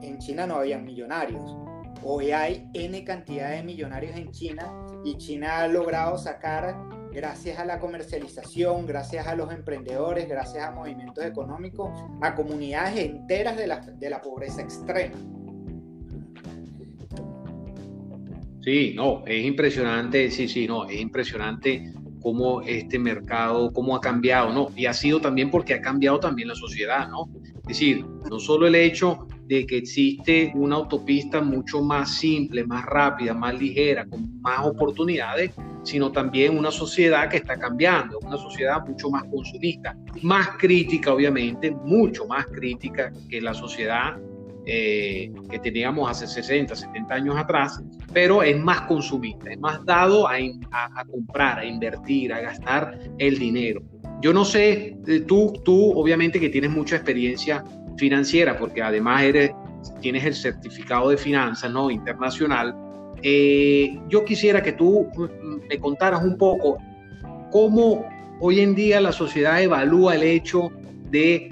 en 0.00 0.18
China 0.18 0.46
no 0.46 0.56
había 0.56 0.78
millonarios 0.78 1.54
Hoy 2.02 2.32
hay 2.32 2.66
N 2.72 3.04
cantidad 3.04 3.50
de 3.50 3.62
millonarios 3.62 4.16
en 4.16 4.30
China 4.30 4.72
y 5.04 5.18
China 5.18 5.58
ha 5.58 5.68
logrado 5.68 6.16
sacar, 6.16 6.74
gracias 7.12 7.58
a 7.58 7.64
la 7.64 7.78
comercialización, 7.78 8.86
gracias 8.86 9.26
a 9.26 9.34
los 9.34 9.52
emprendedores, 9.52 10.28
gracias 10.28 10.64
a 10.64 10.70
movimientos 10.70 11.24
económicos, 11.24 11.90
a 12.20 12.34
comunidades 12.34 12.98
enteras 12.98 13.56
de 13.56 13.66
la, 13.66 13.80
de 13.80 14.10
la 14.10 14.20
pobreza 14.20 14.62
extrema. 14.62 15.16
Sí, 18.62 18.92
no, 18.94 19.24
es 19.26 19.44
impresionante, 19.44 20.30
sí, 20.30 20.46
sí, 20.46 20.66
no, 20.66 20.86
es 20.86 21.00
impresionante 21.00 21.92
cómo 22.20 22.60
este 22.62 22.98
mercado, 22.98 23.72
cómo 23.72 23.96
ha 23.96 24.00
cambiado, 24.00 24.52
¿no? 24.52 24.68
Y 24.76 24.86
ha 24.86 24.92
sido 24.92 25.20
también 25.20 25.50
porque 25.50 25.74
ha 25.74 25.80
cambiado 25.80 26.20
también 26.20 26.48
la 26.48 26.54
sociedad, 26.54 27.08
¿no? 27.08 27.30
Es 27.62 27.68
decir, 27.68 28.04
no 28.30 28.38
solo 28.38 28.66
el 28.66 28.74
hecho 28.74 29.26
de 29.46 29.66
que 29.66 29.78
existe 29.78 30.52
una 30.54 30.76
autopista 30.76 31.40
mucho 31.40 31.82
más 31.82 32.16
simple, 32.16 32.64
más 32.66 32.84
rápida, 32.84 33.32
más 33.32 33.58
ligera, 33.58 34.06
con 34.06 34.40
más 34.40 34.66
oportunidades, 34.66 35.52
sino 35.82 36.12
también 36.12 36.56
una 36.56 36.70
sociedad 36.70 37.28
que 37.28 37.38
está 37.38 37.56
cambiando, 37.58 38.18
una 38.20 38.36
sociedad 38.36 38.86
mucho 38.86 39.10
más 39.10 39.24
consumista, 39.24 39.96
más 40.22 40.48
crítica 40.58 41.12
obviamente, 41.12 41.70
mucho 41.70 42.26
más 42.26 42.46
crítica 42.46 43.12
que 43.28 43.40
la 43.40 43.54
sociedad 43.54 44.16
eh, 44.66 45.32
que 45.50 45.58
teníamos 45.58 46.10
hace 46.10 46.26
60, 46.26 46.76
70 46.76 47.14
años 47.14 47.36
atrás, 47.36 47.82
pero 48.12 48.42
es 48.42 48.58
más 48.58 48.82
consumista, 48.82 49.50
es 49.50 49.58
más 49.58 49.84
dado 49.86 50.28
a, 50.28 50.34
a, 50.34 51.04
comprar, 51.06 51.60
a 51.60 51.64
invertir, 51.64 52.32
a 52.32 52.40
gastar 52.40 52.98
el 53.18 53.38
dinero. 53.38 53.82
Yo 54.20 54.34
no 54.34 54.44
sé, 54.44 54.98
eh, 55.06 55.20
tú, 55.20 55.54
tú 55.64 55.98
obviamente 55.98 56.38
que 56.38 56.50
tienes 56.50 56.70
mucha 56.70 56.96
experiencia 56.96 57.64
financiera, 57.96 58.58
porque 58.58 58.82
además 58.82 59.22
eres, 59.22 59.50
tienes 60.00 60.24
el 60.24 60.34
certificado 60.34 61.08
de 61.08 61.16
finanzas 61.16 61.72
¿no? 61.72 61.90
internacional, 61.90 62.76
eh, 63.22 63.98
yo 64.08 64.24
quisiera 64.24 64.62
que 64.62 64.72
tú 64.72 65.08
mm, 65.16 65.68
me 65.68 65.78
contaras 65.78 66.24
un 66.24 66.36
poco 66.36 66.78
cómo 67.50 68.04
hoy 68.40 68.60
en 68.60 68.74
día 68.74 69.00
la 69.00 69.12
sociedad 69.12 69.62
evalúa 69.62 70.14
el 70.14 70.22
hecho 70.22 70.70
de 71.10 71.50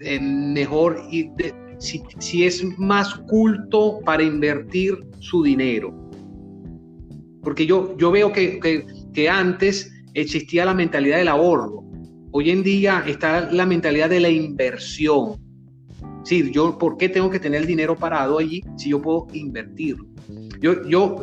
eh, 0.00 0.20
mejor 0.20 1.02
y 1.10 1.30
si, 1.78 2.02
si, 2.18 2.44
es 2.44 2.64
más 2.78 3.14
culto 3.28 4.00
para 4.04 4.22
invertir 4.22 4.98
su 5.20 5.42
dinero. 5.42 5.92
Porque 7.42 7.66
yo, 7.66 7.96
yo 7.98 8.10
veo 8.10 8.32
que, 8.32 8.60
que 9.12 9.28
antes 9.28 9.92
existía 10.14 10.64
la 10.64 10.74
mentalidad 10.74 11.18
del 11.18 11.28
ahorro. 11.28 11.84
Hoy 12.32 12.50
en 12.50 12.62
día 12.62 13.04
está 13.06 13.50
la 13.52 13.66
mentalidad 13.66 14.10
de 14.10 14.20
la 14.20 14.28
inversión. 14.28 15.36
Sí, 16.24 16.50
yo, 16.50 16.76
¿por 16.76 16.96
qué 16.96 17.08
tengo 17.08 17.30
que 17.30 17.40
tener 17.40 17.62
el 17.62 17.66
dinero 17.66 17.96
parado 17.96 18.38
allí 18.38 18.62
si 18.76 18.90
yo 18.90 19.00
puedo 19.00 19.26
invertirlo? 19.32 20.06
Yo, 20.60 20.86
yo 20.86 21.16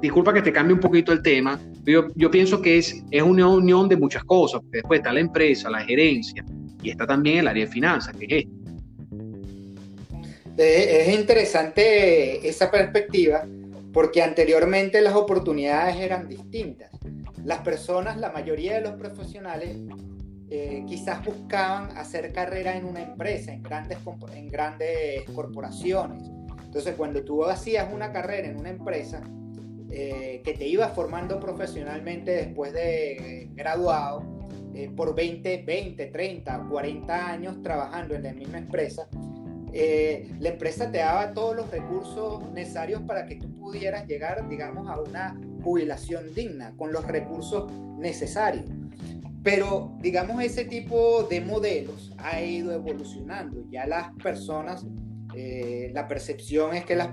disculpa 0.00 0.32
que 0.32 0.42
te 0.42 0.52
cambie 0.52 0.74
un 0.74 0.80
poquito 0.80 1.12
el 1.12 1.22
tema, 1.22 1.60
yo, 1.84 2.08
yo 2.14 2.30
pienso 2.30 2.60
que 2.60 2.78
es, 2.78 3.02
es 3.10 3.22
una 3.22 3.48
unión 3.48 3.88
de 3.88 3.96
muchas 3.96 4.24
cosas, 4.24 4.60
porque 4.60 4.78
después 4.78 5.00
está 5.00 5.12
la 5.12 5.20
empresa, 5.20 5.70
la 5.70 5.84
gerencia, 5.84 6.44
y 6.82 6.90
está 6.90 7.06
también 7.06 7.38
el 7.38 7.48
área 7.48 7.64
de 7.64 7.70
finanzas, 7.70 8.16
que 8.16 8.24
es 8.26 8.44
esto. 8.44 8.56
Es 10.56 11.14
interesante 11.14 12.48
esa 12.48 12.70
perspectiva 12.70 13.44
porque 13.92 14.22
anteriormente 14.22 15.00
las 15.00 15.14
oportunidades 15.14 15.96
eran 15.96 16.28
distintas. 16.28 16.90
Las 17.44 17.60
personas, 17.60 18.18
la 18.18 18.30
mayoría 18.30 18.74
de 18.74 18.82
los 18.82 18.92
profesionales, 18.92 19.76
eh, 20.50 20.84
quizás 20.86 21.24
buscaban 21.24 21.96
hacer 21.96 22.32
carrera 22.32 22.76
en 22.76 22.84
una 22.84 23.02
empresa, 23.02 23.52
en 23.52 23.62
grandes, 23.62 23.98
en 24.34 24.48
grandes 24.48 25.22
corporaciones. 25.34 26.30
Entonces, 26.64 26.94
cuando 26.96 27.24
tú 27.24 27.44
hacías 27.44 27.92
una 27.92 28.12
carrera 28.12 28.48
en 28.48 28.58
una 28.58 28.70
empresa 28.70 29.22
eh, 29.90 30.42
que 30.44 30.54
te 30.54 30.66
ibas 30.66 30.92
formando 30.92 31.40
profesionalmente 31.40 32.32
después 32.32 32.72
de 32.72 33.48
graduado, 33.54 34.36
eh, 34.76 34.90
por 34.94 35.14
20, 35.14 35.62
20, 35.62 36.06
30, 36.08 36.66
40 36.68 37.30
años 37.30 37.62
trabajando 37.62 38.14
en 38.14 38.24
la 38.24 38.34
misma 38.34 38.58
empresa, 38.58 39.08
eh, 39.72 40.30
la 40.38 40.50
empresa 40.50 40.92
te 40.92 40.98
daba 40.98 41.32
todos 41.32 41.56
los 41.56 41.70
recursos 41.70 42.42
necesarios 42.52 43.00
para 43.02 43.26
que 43.26 43.36
tú 43.36 43.50
pudieras 43.54 44.06
llegar, 44.06 44.46
digamos, 44.50 44.86
a 44.90 45.00
una 45.00 45.40
jubilación 45.62 46.34
digna, 46.34 46.74
con 46.76 46.92
los 46.92 47.06
recursos 47.06 47.72
necesarios. 47.98 48.66
Pero, 49.46 49.92
digamos, 50.00 50.42
ese 50.42 50.64
tipo 50.64 51.22
de 51.22 51.40
modelos 51.40 52.12
ha 52.18 52.42
ido 52.42 52.72
evolucionando. 52.72 53.64
Ya 53.70 53.86
las 53.86 54.12
personas, 54.20 54.84
eh, 55.36 55.92
la 55.94 56.08
percepción 56.08 56.74
es 56.74 56.84
que 56.84 56.96
las, 56.96 57.10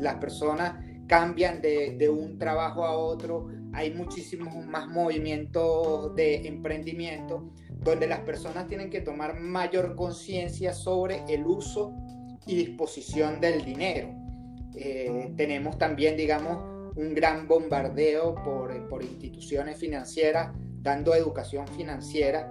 las 0.00 0.14
personas 0.14 0.82
cambian 1.06 1.60
de, 1.60 1.94
de, 1.98 2.08
un 2.08 2.38
trabajo 2.38 2.86
a 2.86 2.96
otro, 2.96 3.48
hay 3.74 3.92
muchísimos 3.92 4.56
más 4.64 4.88
movimientos 4.88 6.14
de 6.14 6.48
emprendimiento 6.48 7.52
donde 7.68 8.06
las 8.06 8.20
personas 8.20 8.68
tienen 8.68 8.88
que 8.88 9.02
tomar 9.02 9.38
mayor 9.38 9.96
conciencia 9.96 10.72
sobre 10.72 11.24
el 11.28 11.44
uso 11.44 11.92
y 12.46 12.56
disposición 12.56 13.38
del 13.38 13.62
dinero. 13.66 14.14
Eh, 14.74 15.30
tenemos 15.36 15.76
también, 15.76 16.16
digamos, 16.16 16.56
un 16.96 17.12
gran 17.12 17.46
bombardeo 17.46 18.34
por, 18.36 18.88
por 18.88 19.02
instituciones 19.02 19.78
financieras 19.78 20.56
dando 20.86 21.14
educación 21.14 21.66
financiera 21.66 22.48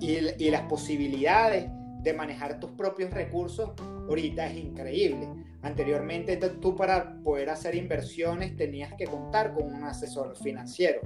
y, 0.00 0.18
y 0.44 0.50
las 0.50 0.62
posibilidades 0.62 1.70
de 2.02 2.12
manejar 2.12 2.58
tus 2.58 2.72
propios 2.72 3.12
recursos 3.12 3.70
ahorita 4.08 4.48
es 4.48 4.56
increíble. 4.56 5.28
Anteriormente 5.62 6.36
tú 6.36 6.74
para 6.74 7.14
poder 7.22 7.50
hacer 7.50 7.76
inversiones 7.76 8.56
tenías 8.56 8.92
que 8.94 9.04
contar 9.04 9.54
con 9.54 9.72
un 9.72 9.84
asesor 9.84 10.36
financiero. 10.36 11.00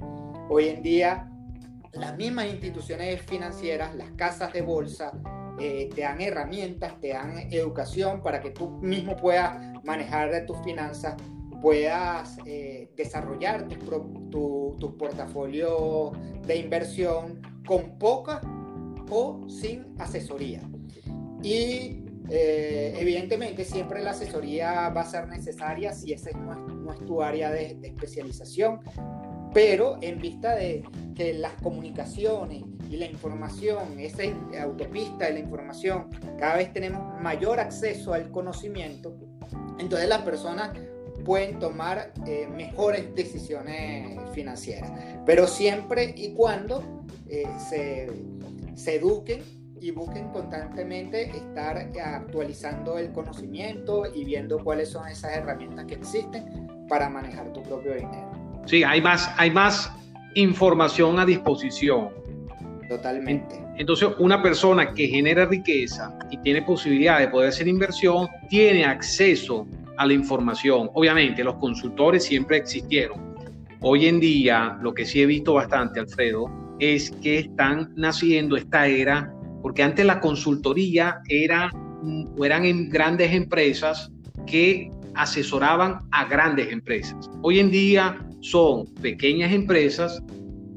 Hoy 0.49 0.69
en 0.69 0.81
día 0.81 1.29
las 1.93 2.17
mismas 2.17 2.47
instituciones 2.47 3.21
financieras, 3.21 3.93
las 3.95 4.09
casas 4.11 4.51
de 4.51 4.61
bolsa, 4.61 5.13
eh, 5.59 5.89
te 5.93 6.01
dan 6.01 6.19
herramientas, 6.19 6.99
te 6.99 7.09
dan 7.09 7.37
educación 7.51 8.21
para 8.23 8.41
que 8.41 8.49
tú 8.49 8.71
mismo 8.81 9.15
puedas 9.15 9.55
manejar 9.83 10.45
tus 10.45 10.57
finanzas, 10.63 11.15
puedas 11.61 12.37
eh, 12.45 12.91
desarrollar 12.95 13.67
tu, 13.67 14.75
tu, 14.79 14.97
portafolio 14.97 16.11
de 16.45 16.57
inversión 16.57 17.41
con 17.65 17.97
poca 17.97 18.41
o 19.09 19.47
sin 19.47 19.95
asesoría. 19.99 20.61
Y 21.41 22.05
eh, 22.29 22.95
evidentemente 22.97 23.63
siempre 23.65 24.01
la 24.01 24.11
asesoría 24.11 24.89
va 24.89 25.01
a 25.01 25.05
ser 25.05 25.27
necesaria 25.27 25.93
si 25.93 26.13
esa 26.13 26.31
no 26.31 26.91
es, 26.91 26.99
tu 27.05 27.21
área 27.21 27.51
de 27.51 27.77
especialización, 27.83 28.79
pero 29.53 29.97
en 30.01 30.19
vista 30.19 30.55
de 30.55 30.83
que 31.15 31.33
las 31.33 31.53
comunicaciones 31.61 32.63
y 32.89 32.97
la 32.97 33.05
información, 33.05 33.99
esa 33.99 34.23
autopista 34.61 35.25
de 35.25 35.33
la 35.33 35.39
información, 35.39 36.09
cada 36.37 36.57
vez 36.57 36.73
tenemos 36.73 37.21
mayor 37.21 37.59
acceso 37.59 38.13
al 38.13 38.31
conocimiento, 38.31 39.15
entonces 39.77 40.09
las 40.09 40.21
personas 40.21 40.71
pueden 41.25 41.59
tomar 41.59 42.13
eh, 42.25 42.47
mejores 42.55 43.13
decisiones 43.15 44.17
financieras, 44.33 44.89
pero 45.25 45.47
siempre 45.47 46.13
y 46.15 46.33
cuando 46.33 47.03
eh, 47.27 47.43
se, 47.69 48.09
se 48.75 48.95
eduquen 48.95 49.41
y 49.81 49.91
busquen 49.91 50.29
constantemente 50.29 51.29
estar 51.29 51.77
actualizando 52.01 52.97
el 52.97 53.11
conocimiento 53.11 54.03
y 54.13 54.23
viendo 54.23 54.63
cuáles 54.63 54.89
son 54.89 55.07
esas 55.07 55.33
herramientas 55.33 55.85
que 55.85 55.95
existen 55.95 56.87
para 56.87 57.09
manejar 57.09 57.51
tu 57.51 57.61
propio 57.63 57.93
dinero. 57.93 58.31
Sí, 58.65 58.83
hay 58.83 59.01
más, 59.01 59.29
hay 59.37 59.51
más 59.51 59.91
información 60.35 61.19
a 61.19 61.25
disposición. 61.25 62.09
Totalmente. 62.89 63.59
Entonces, 63.77 64.09
una 64.19 64.41
persona 64.41 64.93
que 64.93 65.07
genera 65.07 65.45
riqueza 65.45 66.17
y 66.29 66.37
tiene 66.37 66.61
posibilidad 66.61 67.19
de 67.19 67.27
poder 67.27 67.49
hacer 67.49 67.67
inversión, 67.67 68.27
tiene 68.49 68.85
acceso 68.85 69.67
a 69.97 70.05
la 70.05 70.13
información. 70.13 70.89
Obviamente, 70.93 71.43
los 71.43 71.55
consultores 71.55 72.23
siempre 72.23 72.57
existieron. 72.57 73.35
Hoy 73.81 74.07
en 74.07 74.19
día, 74.19 74.77
lo 74.81 74.93
que 74.93 75.05
sí 75.05 75.21
he 75.21 75.25
visto 75.25 75.53
bastante, 75.53 75.99
Alfredo, 75.99 76.49
es 76.79 77.11
que 77.21 77.39
están 77.39 77.93
naciendo 77.95 78.57
esta 78.57 78.87
era, 78.87 79.33
porque 79.61 79.83
antes 79.83 80.05
la 80.05 80.19
consultoría 80.19 81.21
era, 81.29 81.71
eran 82.41 82.65
en 82.65 82.89
grandes 82.89 83.31
empresas 83.33 84.11
que 84.45 84.91
asesoraban 85.15 85.99
a 86.11 86.25
grandes 86.25 86.71
empresas. 86.71 87.29
Hoy 87.41 87.59
en 87.59 87.71
día 87.71 88.17
son 88.41 88.85
pequeñas 89.01 89.51
empresas 89.51 90.21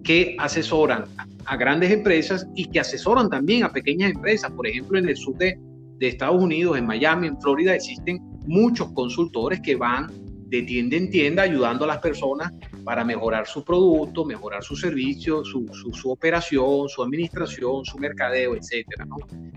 que 0.04 0.36
asesoran 0.38 1.04
a 1.44 1.56
grandes 1.56 1.90
empresas 1.90 2.46
y 2.54 2.66
que 2.66 2.80
asesoran 2.80 3.28
también 3.28 3.64
a 3.64 3.72
pequeñas 3.72 4.12
empresas. 4.12 4.50
Por 4.52 4.66
ejemplo, 4.66 4.98
en 4.98 5.08
el 5.08 5.16
sur 5.16 5.36
de, 5.36 5.58
Estados 6.00 6.40
Unidos, 6.40 6.78
en 6.78 6.86
Miami, 6.86 7.26
en 7.26 7.40
Florida, 7.40 7.74
existen 7.74 8.20
muchos 8.48 8.92
consultores 8.92 9.60
que 9.60 9.76
van 9.76 10.08
de 10.48 10.62
tienda 10.62 10.96
en 10.96 11.10
tienda 11.10 11.42
ayudando 11.42 11.84
a 11.84 11.88
las 11.88 11.98
personas 11.98 12.52
para 12.82 13.04
mejorar 13.04 13.46
su 13.46 13.62
producto, 13.62 14.24
mejorar 14.24 14.64
su 14.64 14.74
servicio, 14.74 15.44
su, 15.44 15.66
su, 15.92 16.10
operación, 16.10 16.88
su 16.88 17.02
administración, 17.02 17.84
su 17.84 17.98
mercadeo, 17.98 18.56
etc. 18.56 18.86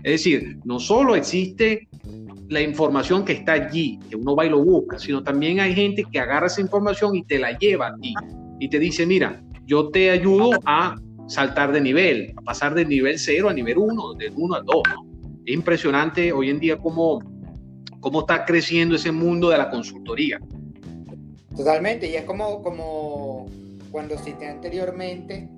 Es 0.02 0.12
decir, 0.12 0.58
no 0.64 0.78
solo 0.78 1.16
existe 1.16 1.88
la 2.48 2.60
información 2.60 3.24
que 3.24 3.32
está 3.32 3.52
allí, 3.52 3.98
que 4.10 4.16
uno 4.16 4.36
va 4.36 4.44
y 4.44 4.50
lo 4.50 4.62
busca, 4.62 4.98
sino 4.98 5.22
también 5.22 5.60
hay 5.60 5.74
gente 5.74 6.04
que 6.12 6.20
agarra 6.20 6.48
esa 6.48 6.60
información 6.60 7.16
y 7.16 7.24
te 7.24 7.38
la 7.38 7.56
lleva 7.56 7.88
a 7.88 7.96
ti 7.96 8.12
y 8.60 8.68
te 8.68 8.78
dice, 8.78 9.06
mira, 9.06 9.42
yo 9.64 9.88
te 9.88 10.10
ayudo 10.10 10.50
a 10.66 10.94
saltar 11.26 11.72
de 11.72 11.80
nivel, 11.80 12.34
a 12.36 12.42
pasar 12.42 12.74
del 12.74 12.88
nivel 12.88 13.18
0 13.18 13.48
a 13.48 13.54
nivel 13.54 13.78
1, 13.78 14.14
del 14.14 14.32
1 14.36 14.54
al 14.54 14.64
2. 14.64 14.82
Es 15.46 15.54
impresionante 15.54 16.32
hoy 16.32 16.50
en 16.50 16.60
día 16.60 16.76
cómo, 16.76 17.20
cómo 18.02 18.20
está 18.20 18.44
creciendo 18.44 18.96
ese 18.96 19.12
mundo 19.12 19.48
de 19.48 19.56
la 19.56 19.70
consultoría. 19.70 20.38
Totalmente, 21.56 22.10
y 22.10 22.16
es 22.16 22.24
como, 22.24 22.62
como 22.62 23.46
cuando 23.90 24.18
cité 24.18 24.48
anteriormente 24.48 25.48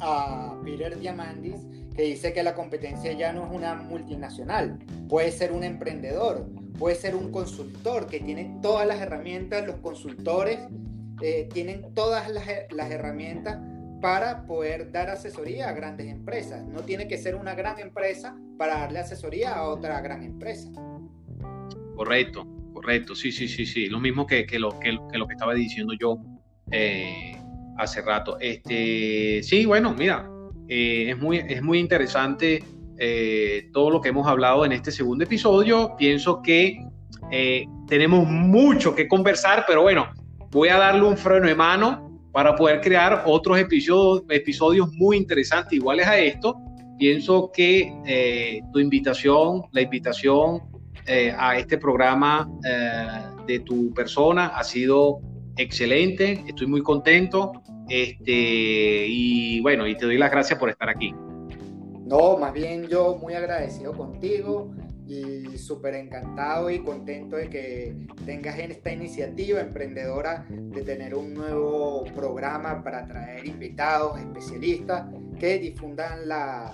a 0.00 0.56
Peter 0.64 0.98
Diamandis, 0.98 1.60
que 1.94 2.02
dice 2.04 2.32
que 2.32 2.42
la 2.42 2.54
competencia 2.54 3.12
ya 3.12 3.32
no 3.32 3.44
es 3.44 3.52
una 3.52 3.74
multinacional, 3.74 4.78
puede 5.08 5.30
ser 5.30 5.52
un 5.52 5.62
emprendedor, 5.62 6.46
puede 6.78 6.96
ser 6.96 7.14
un 7.14 7.30
consultor 7.30 8.06
que 8.06 8.20
tiene 8.20 8.58
todas 8.62 8.86
las 8.86 9.00
herramientas, 9.00 9.66
los 9.66 9.76
consultores 9.76 10.58
eh, 11.20 11.48
tienen 11.52 11.92
todas 11.94 12.30
las, 12.30 12.44
las 12.70 12.90
herramientas 12.90 13.58
para 14.00 14.46
poder 14.46 14.90
dar 14.90 15.10
asesoría 15.10 15.68
a 15.68 15.72
grandes 15.72 16.08
empresas. 16.08 16.64
No 16.64 16.80
tiene 16.80 17.06
que 17.06 17.18
ser 17.18 17.36
una 17.36 17.54
gran 17.54 17.78
empresa 17.78 18.36
para 18.58 18.78
darle 18.78 19.00
asesoría 19.00 19.54
a 19.54 19.68
otra 19.68 20.00
gran 20.00 20.22
empresa. 20.24 20.70
Correcto, 21.96 22.46
correcto, 22.72 23.14
sí, 23.14 23.30
sí, 23.32 23.48
sí, 23.48 23.66
sí, 23.66 23.86
lo 23.86 24.00
mismo 24.00 24.26
que, 24.26 24.46
lo, 24.58 24.78
que, 24.80 24.98
estaba 25.30 25.54
diciendo 25.54 25.94
yo 25.98 26.18
eh, 26.70 27.36
hace 27.78 28.00
rato. 28.02 28.38
Este, 28.40 29.42
sí, 29.42 29.66
bueno, 29.66 29.94
mira, 29.96 30.28
eh, 30.68 31.10
es, 31.10 31.18
muy, 31.18 31.38
es 31.38 31.62
muy 31.62 31.78
interesante 31.78 32.64
eh, 32.98 33.68
todo 33.72 33.90
lo 33.90 34.00
que 34.00 34.08
hemos 34.08 34.26
hablado 34.26 34.64
en 34.64 34.72
este 34.72 34.90
segundo 34.90 35.24
episodio. 35.24 35.94
Pienso 35.96 36.40
que 36.42 36.78
tenemos 37.88 38.26
mucho 38.26 38.94
que 38.94 39.08
conversar, 39.08 39.64
pero 39.66 39.82
bueno, 39.82 40.08
voy 40.50 40.68
a 40.68 40.76
darle 40.76 41.02
un 41.02 41.16
freno 41.16 41.46
de 41.46 41.54
mano 41.54 42.20
para 42.30 42.54
poder 42.56 42.80
crear 42.82 43.22
otros 43.26 43.58
episodios, 43.58 44.24
episodios 44.28 44.92
muy 44.92 45.16
interesantes 45.16 45.72
iguales 45.72 46.06
a 46.06 46.18
esto. 46.18 46.56
Pienso 46.98 47.50
que 47.54 48.60
tu 48.72 48.78
invitación, 48.80 49.62
la 49.72 49.80
invitación 49.80 50.71
a 51.06 51.58
este 51.58 51.78
programa 51.78 52.48
de 53.46 53.60
tu 53.60 53.92
persona 53.92 54.48
ha 54.48 54.64
sido 54.64 55.20
excelente. 55.56 56.44
Estoy 56.46 56.66
muy 56.66 56.82
contento. 56.82 57.52
Este, 57.88 59.06
y 59.08 59.60
bueno, 59.60 59.86
y 59.86 59.96
te 59.96 60.06
doy 60.06 60.18
las 60.18 60.30
gracias 60.30 60.58
por 60.58 60.70
estar 60.70 60.88
aquí. 60.88 61.14
No, 62.04 62.36
más 62.36 62.52
bien 62.52 62.88
yo 62.88 63.16
muy 63.20 63.34
agradecido 63.34 63.92
contigo 63.92 64.70
y 65.06 65.58
súper 65.58 65.94
encantado 65.94 66.70
y 66.70 66.78
contento 66.78 67.36
de 67.36 67.48
que 67.48 67.96
tengas 68.24 68.58
en 68.58 68.70
esta 68.70 68.92
iniciativa 68.92 69.60
emprendedora 69.60 70.46
de 70.48 70.82
tener 70.82 71.14
un 71.14 71.34
nuevo 71.34 72.04
programa 72.14 72.82
para 72.82 73.06
traer 73.06 73.46
invitados, 73.46 74.18
especialistas 74.20 75.06
que 75.38 75.58
difundan 75.58 76.28
la, 76.28 76.72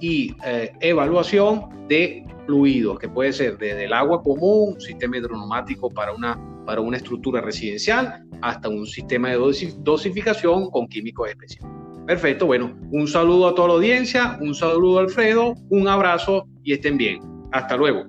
y 0.00 0.34
eh, 0.44 0.70
evaluación 0.80 1.86
de 1.88 2.26
fluidos, 2.44 2.98
que 2.98 3.08
puede 3.08 3.32
ser 3.32 3.56
desde 3.56 3.86
el 3.86 3.92
agua 3.94 4.22
común, 4.22 4.78
sistema 4.78 5.16
hidroneumático 5.16 5.88
para 5.88 6.12
una, 6.12 6.38
para 6.66 6.82
una 6.82 6.98
estructura 6.98 7.40
residencial, 7.40 8.24
hasta 8.42 8.68
un 8.68 8.86
sistema 8.86 9.30
de 9.30 9.38
dosificación 9.78 10.68
con 10.70 10.88
químicos 10.88 11.30
especiales. 11.30 11.70
Perfecto, 12.06 12.46
bueno, 12.46 12.76
un 12.90 13.06
saludo 13.06 13.48
a 13.48 13.54
toda 13.54 13.68
la 13.68 13.74
audiencia, 13.74 14.36
un 14.40 14.54
saludo 14.54 14.98
a 14.98 15.02
Alfredo, 15.02 15.54
un 15.70 15.88
abrazo 15.88 16.46
y 16.64 16.72
estén 16.72 16.98
bien. 16.98 17.20
Hasta 17.52 17.76
luego. 17.76 18.04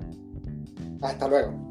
Hasta 1.04 1.28
luego. 1.28 1.63